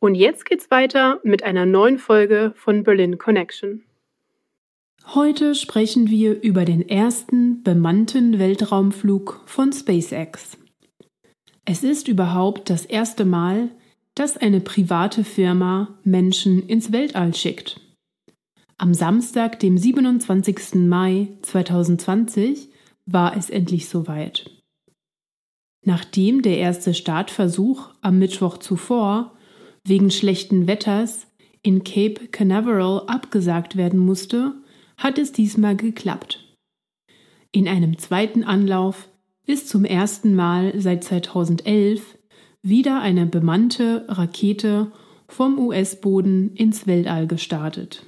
[0.00, 3.84] Und jetzt geht's weiter mit einer neuen Folge von Berlin Connection.
[5.06, 10.56] Heute sprechen wir über den ersten bemannten Weltraumflug von SpaceX.
[11.66, 13.70] Es ist überhaupt das erste Mal,
[14.14, 17.80] dass eine private Firma Menschen ins Weltall schickt.
[18.76, 20.74] Am Samstag, dem 27.
[20.74, 22.70] Mai 2020,
[23.06, 24.50] war es endlich soweit.
[25.84, 29.36] Nachdem der erste Startversuch am Mittwoch zuvor
[29.86, 31.26] wegen schlechten Wetters
[31.62, 34.54] in Cape Canaveral abgesagt werden musste,
[34.96, 36.56] hat es diesmal geklappt.
[37.52, 39.08] In einem zweiten Anlauf
[39.46, 42.18] ist zum ersten Mal seit 2011
[42.62, 44.90] wieder eine bemannte Rakete
[45.28, 48.04] vom US-Boden ins Weltall gestartet.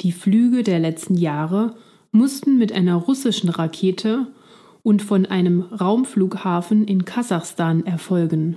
[0.00, 1.76] Die Flüge der letzten Jahre
[2.10, 4.32] mussten mit einer russischen Rakete
[4.82, 8.56] und von einem Raumflughafen in Kasachstan erfolgen.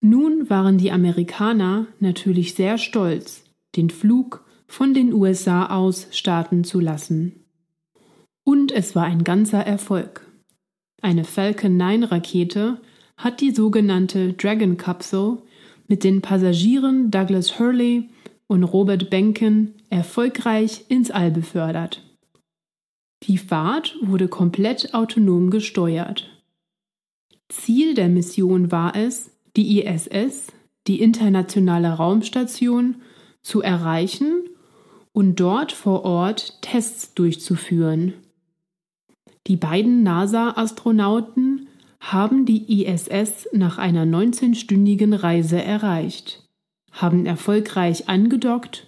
[0.00, 3.44] Nun waren die Amerikaner natürlich sehr stolz,
[3.76, 7.44] den Flug von den USA aus starten zu lassen.
[8.44, 10.26] Und es war ein ganzer Erfolg.
[11.02, 12.80] Eine Falcon 9 Rakete
[13.16, 15.42] hat die sogenannte Dragon Capsule
[15.88, 18.08] mit den Passagieren Douglas Hurley
[18.46, 22.02] und Robert Benken erfolgreich ins All befördert.
[23.24, 26.30] Die Fahrt wurde komplett autonom gesteuert.
[27.48, 30.52] Ziel der Mission war es, die ISS,
[30.86, 32.96] die Internationale Raumstation,
[33.42, 34.48] zu erreichen
[35.12, 38.14] und dort vor Ort Tests durchzuführen.
[39.46, 41.68] Die beiden NASA-Astronauten
[42.00, 46.46] haben die ISS nach einer 19-stündigen Reise erreicht,
[46.92, 48.86] haben erfolgreich angedockt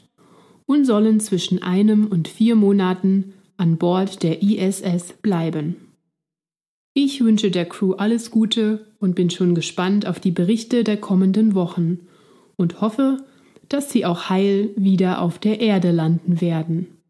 [0.66, 5.89] und sollen zwischen einem und vier Monaten an Bord der ISS bleiben.
[7.02, 11.54] Ich wünsche der Crew alles Gute und bin schon gespannt auf die Berichte der kommenden
[11.54, 12.06] Wochen
[12.56, 13.24] und hoffe,
[13.70, 17.00] dass sie auch heil wieder auf der Erde landen werden.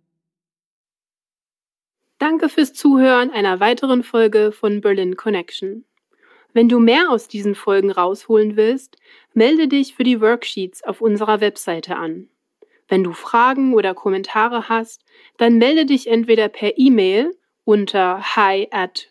[2.18, 5.84] Danke fürs Zuhören einer weiteren Folge von Berlin Connection.
[6.52, 8.96] Wenn du mehr aus diesen Folgen rausholen willst,
[9.34, 12.28] melde dich für die Worksheets auf unserer Webseite an.
[12.86, 15.04] Wenn du Fragen oder Kommentare hast,
[15.36, 19.10] dann melde dich entweder per E-Mail unter hi at